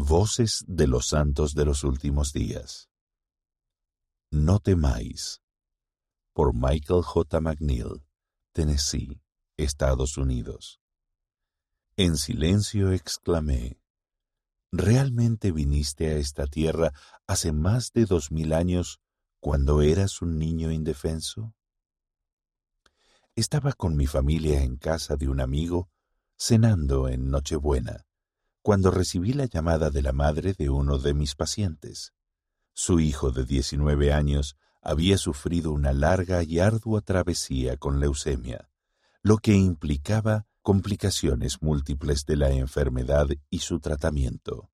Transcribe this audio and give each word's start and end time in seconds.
Voces 0.00 0.64
de 0.68 0.86
los 0.86 1.08
Santos 1.08 1.56
de 1.56 1.64
los 1.64 1.82
Últimos 1.82 2.32
Días. 2.32 2.88
No 4.30 4.60
temáis. 4.60 5.42
Por 6.32 6.54
Michael 6.54 7.02
J. 7.02 7.40
McNeil, 7.40 8.04
Tennessee, 8.52 9.20
Estados 9.56 10.16
Unidos. 10.16 10.80
En 11.96 12.16
silencio 12.16 12.92
exclamé, 12.92 13.80
¿realmente 14.70 15.50
viniste 15.50 16.06
a 16.10 16.16
esta 16.16 16.46
tierra 16.46 16.92
hace 17.26 17.50
más 17.50 17.92
de 17.92 18.06
dos 18.06 18.30
mil 18.30 18.52
años 18.52 19.00
cuando 19.40 19.82
eras 19.82 20.22
un 20.22 20.38
niño 20.38 20.70
indefenso? 20.70 21.56
Estaba 23.34 23.72
con 23.72 23.96
mi 23.96 24.06
familia 24.06 24.62
en 24.62 24.76
casa 24.76 25.16
de 25.16 25.28
un 25.28 25.40
amigo, 25.40 25.90
cenando 26.36 27.08
en 27.08 27.30
Nochebuena 27.32 28.07
cuando 28.68 28.90
recibí 28.90 29.32
la 29.32 29.46
llamada 29.46 29.88
de 29.88 30.02
la 30.02 30.12
madre 30.12 30.52
de 30.52 30.68
uno 30.68 30.98
de 30.98 31.14
mis 31.14 31.34
pacientes. 31.34 32.12
Su 32.74 33.00
hijo 33.00 33.30
de 33.30 33.46
19 33.46 34.12
años 34.12 34.58
había 34.82 35.16
sufrido 35.16 35.72
una 35.72 35.94
larga 35.94 36.42
y 36.42 36.58
ardua 36.58 37.00
travesía 37.00 37.78
con 37.78 37.98
leucemia, 37.98 38.68
lo 39.22 39.38
que 39.38 39.54
implicaba 39.54 40.44
complicaciones 40.60 41.62
múltiples 41.62 42.26
de 42.26 42.36
la 42.36 42.50
enfermedad 42.50 43.28
y 43.48 43.60
su 43.60 43.80
tratamiento. 43.80 44.70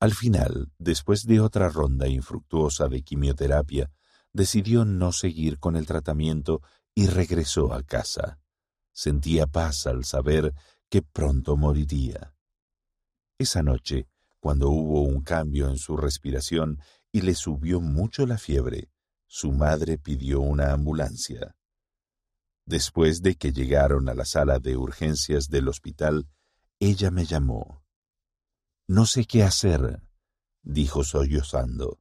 Al 0.00 0.12
final, 0.12 0.72
después 0.76 1.26
de 1.26 1.38
otra 1.38 1.68
ronda 1.68 2.08
infructuosa 2.08 2.88
de 2.88 3.02
quimioterapia, 3.04 3.92
decidió 4.32 4.84
no 4.84 5.12
seguir 5.12 5.60
con 5.60 5.76
el 5.76 5.86
tratamiento 5.86 6.62
y 6.96 7.06
regresó 7.06 7.72
a 7.72 7.84
casa. 7.84 8.40
Sentía 8.90 9.46
paz 9.46 9.86
al 9.86 10.04
saber 10.04 10.52
que 10.88 11.02
pronto 11.02 11.56
moriría. 11.56 12.34
Esa 13.38 13.62
noche, 13.62 14.08
cuando 14.40 14.68
hubo 14.68 15.02
un 15.02 15.22
cambio 15.22 15.68
en 15.68 15.78
su 15.78 15.96
respiración 15.96 16.80
y 17.10 17.22
le 17.22 17.34
subió 17.34 17.80
mucho 17.80 18.26
la 18.26 18.38
fiebre, 18.38 18.90
su 19.26 19.52
madre 19.52 19.98
pidió 19.98 20.40
una 20.40 20.72
ambulancia. 20.72 21.56
Después 22.66 23.22
de 23.22 23.34
que 23.34 23.52
llegaron 23.52 24.08
a 24.08 24.14
la 24.14 24.24
sala 24.24 24.58
de 24.58 24.76
urgencias 24.76 25.48
del 25.48 25.68
hospital, 25.68 26.28
ella 26.78 27.10
me 27.10 27.24
llamó. 27.24 27.84
No 28.86 29.06
sé 29.06 29.24
qué 29.24 29.42
hacer, 29.42 30.02
dijo 30.62 31.04
sollozando. 31.04 32.00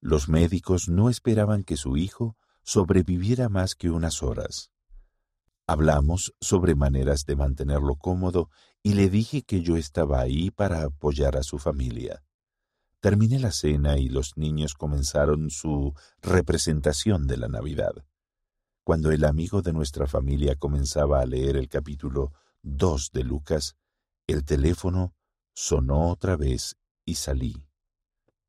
Los 0.00 0.28
médicos 0.28 0.88
no 0.88 1.10
esperaban 1.10 1.64
que 1.64 1.76
su 1.76 1.96
hijo 1.96 2.36
sobreviviera 2.62 3.48
más 3.48 3.74
que 3.74 3.90
unas 3.90 4.22
horas. 4.22 4.70
Hablamos 5.70 6.34
sobre 6.40 6.74
maneras 6.74 7.26
de 7.26 7.36
mantenerlo 7.36 7.94
cómodo 7.94 8.50
y 8.82 8.94
le 8.94 9.08
dije 9.08 9.42
que 9.42 9.62
yo 9.62 9.76
estaba 9.76 10.18
ahí 10.18 10.50
para 10.50 10.82
apoyar 10.82 11.36
a 11.36 11.44
su 11.44 11.60
familia. 11.60 12.24
Terminé 12.98 13.38
la 13.38 13.52
cena 13.52 13.96
y 13.96 14.08
los 14.08 14.36
niños 14.36 14.74
comenzaron 14.74 15.48
su 15.48 15.94
representación 16.22 17.28
de 17.28 17.36
la 17.36 17.46
Navidad. 17.46 17.92
Cuando 18.82 19.12
el 19.12 19.24
amigo 19.24 19.62
de 19.62 19.72
nuestra 19.72 20.08
familia 20.08 20.56
comenzaba 20.56 21.20
a 21.20 21.24
leer 21.24 21.56
el 21.56 21.68
capítulo 21.68 22.32
2 22.62 23.12
de 23.12 23.22
Lucas, 23.22 23.76
el 24.26 24.44
teléfono 24.44 25.14
sonó 25.54 26.10
otra 26.10 26.36
vez 26.36 26.78
y 27.04 27.14
salí. 27.14 27.64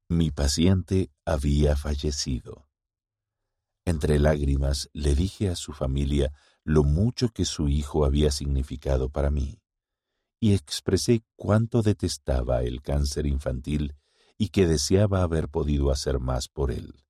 Mi 0.09 0.31
paciente 0.31 1.11
había 1.23 1.75
fallecido. 1.75 2.67
Entre 3.85 4.17
lágrimas 4.17 4.89
le 4.93 5.13
dije 5.13 5.49
a 5.49 5.55
su 5.55 5.73
familia 5.73 6.33
lo 6.63 6.83
mucho 6.83 7.29
que 7.29 7.45
su 7.45 7.69
hijo 7.69 8.05
había 8.05 8.31
significado 8.31 9.09
para 9.09 9.29
mí, 9.29 9.59
y 10.39 10.53
expresé 10.53 11.23
cuánto 11.35 11.81
detestaba 11.81 12.63
el 12.63 12.81
cáncer 12.81 13.25
infantil 13.25 13.95
y 14.37 14.49
que 14.49 14.67
deseaba 14.67 15.21
haber 15.21 15.49
podido 15.49 15.91
hacer 15.91 16.19
más 16.19 16.47
por 16.47 16.71
él. 16.71 17.03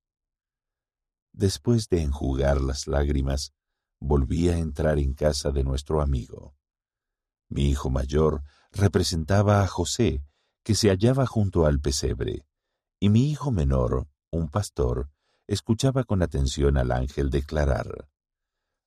Después 1.34 1.88
de 1.88 2.02
enjugar 2.02 2.59
las 2.59 2.88
lágrimas, 2.88 3.53
volví 4.00 4.50
a 4.50 4.58
entrar 4.58 5.00
en 5.00 5.14
casa 5.14 5.52
de 5.52 5.64
nuestro 5.64 6.02
amigo. 6.02 6.56
Mi 7.48 7.70
hijo 7.70 7.90
mayor 7.90 8.44
representaba 8.72 9.64
a 9.64 9.68
José, 9.68 10.24
que 10.64 10.75
se 10.75 10.90
hallaba 10.90 11.25
junto 11.25 11.66
al 11.66 11.80
pesebre, 11.80 12.46
y 13.00 13.09
mi 13.09 13.30
hijo 13.31 13.52
menor, 13.52 14.08
un 14.30 14.50
pastor, 14.50 15.09
escuchaba 15.48 16.04
con 16.04 16.22
atención 16.22 16.78
al 16.78 16.92
ángel 16.92 17.30
declarar, 17.30 18.11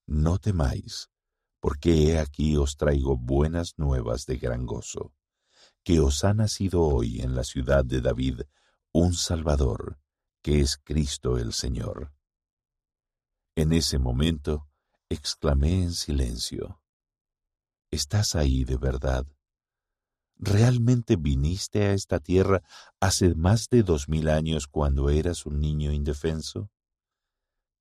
No 0.07 0.39
temáis, 0.39 1.11
porque 1.61 2.11
he 2.11 2.19
aquí 2.19 2.57
os 2.57 2.77
traigo 2.77 3.17
buenas 3.17 3.79
nuevas 3.79 4.27
de 4.27 4.37
gran 4.37 4.67
gozo, 4.67 5.13
que 5.83 6.01
os 6.01 6.25
ha 6.25 6.35
nacido 6.35 6.83
hoy 6.83 7.21
en 7.21 7.35
la 7.35 7.45
ciudad 7.45 7.85
de 7.85 8.01
David 8.01 8.43
un 8.93 9.15
Salvador, 9.15 9.99
que 10.43 10.61
es 10.61 10.77
Cristo 10.77 11.39
el 11.39 11.53
Señor. 11.53 12.13
En 13.57 13.73
ese 13.73 13.99
momento 13.99 14.69
exclamé 15.09 15.83
en 15.83 15.93
silencio, 15.93 16.81
¿Estás 17.95 18.35
ahí 18.35 18.65
de 18.65 18.77
verdad? 18.77 19.25
¿Realmente 20.37 21.15
viniste 21.15 21.85
a 21.85 21.93
esta 21.93 22.19
tierra 22.19 22.61
hace 22.99 23.37
más 23.37 23.69
de 23.69 23.85
dos 23.85 24.09
mil 24.09 24.29
años 24.29 24.67
cuando 24.67 25.11
eras 25.11 25.47
un 25.47 25.61
niño 25.61 25.93
indefenso? 25.93 26.73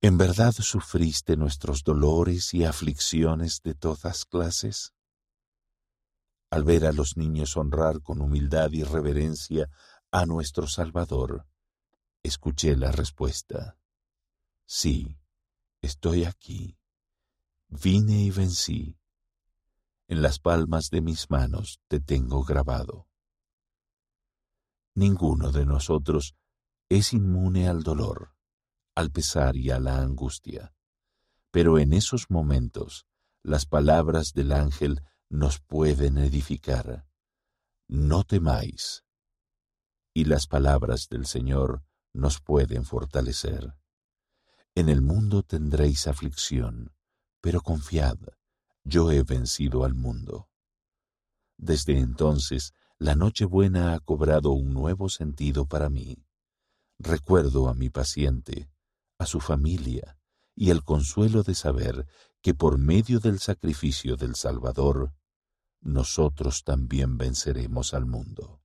¿En 0.06 0.18
verdad 0.18 0.52
sufriste 0.52 1.38
nuestros 1.38 1.86
dolores 1.86 2.54
y 2.54 2.66
aflicciones 2.66 3.62
de 3.64 3.74
todas 3.74 4.26
clases? 4.26 4.94
Al 6.52 6.66
ver 6.66 6.86
a 6.86 6.92
los 6.92 7.16
niños 7.16 7.56
honrar 7.56 8.02
con 8.02 8.20
humildad 8.20 8.70
y 8.74 8.84
reverencia 8.84 9.70
a 10.12 10.26
nuestro 10.26 10.68
Salvador, 10.68 11.48
escuché 12.22 12.76
la 12.76 12.92
respuesta. 12.92 13.78
Sí, 14.66 15.18
estoy 15.82 16.26
aquí. 16.26 16.78
Vine 17.70 18.24
y 18.24 18.30
vencí 18.30 18.98
en 20.10 20.22
las 20.22 20.38
palmas 20.38 20.90
de 20.90 21.00
mis 21.02 21.30
manos 21.30 21.80
te 21.88 22.02
tengo 22.02 22.44
grabado. 22.44 23.08
Ninguno 24.96 25.54
de 25.54 25.66
nosotros 25.66 26.36
es 26.90 27.14
inmune 27.14 27.70
al 27.70 27.84
dolor, 27.84 28.33
al 28.96 29.12
pesar 29.12 29.56
y 29.56 29.72
a 29.72 29.80
la 29.80 30.00
angustia, 30.00 30.74
pero 31.52 31.78
en 31.80 31.94
esos 31.94 32.30
momentos 32.30 33.06
las 33.44 33.66
palabras 33.66 34.34
del 34.34 34.52
ángel 34.52 35.04
nos 35.30 35.60
pueden 35.60 36.18
edificar. 36.18 37.06
No 37.88 38.24
temáis. 38.24 39.04
Y 40.14 40.26
las 40.26 40.48
palabras 40.48 41.10
del 41.10 41.26
Señor 41.26 41.84
nos 42.14 42.40
pueden 42.40 42.86
fortalecer. 42.86 43.74
En 44.76 44.90
el 44.90 45.02
mundo 45.02 45.44
tendréis 45.44 46.08
aflicción, 46.08 46.94
pero 47.42 47.62
confiad, 47.62 48.18
yo 48.84 49.12
he 49.12 49.24
vencido 49.24 49.84
al 49.84 49.94
mundo. 49.94 50.50
Desde 51.58 52.00
entonces, 52.00 52.74
la 52.98 53.16
Nochebuena 53.16 53.94
ha 53.94 54.00
cobrado 54.00 54.52
un 54.52 54.74
nuevo 54.74 55.10
sentido 55.10 55.66
para 55.66 55.90
mí. 55.90 56.18
Recuerdo 57.00 57.68
a 57.68 57.74
mi 57.74 57.90
paciente, 57.90 58.70
a 59.24 59.26
su 59.26 59.40
familia, 59.40 60.18
y 60.56 60.70
el 60.70 60.84
consuelo 60.84 61.44
de 61.44 61.56
saber 61.56 62.06
que 62.42 62.54
por 62.54 62.78
medio 62.78 63.20
del 63.20 63.40
sacrificio 63.40 64.16
del 64.16 64.36
Salvador, 64.36 65.14
nosotros 65.82 66.64
también 66.64 67.18
venceremos 67.18 67.94
al 67.94 68.06
mundo. 68.06 68.63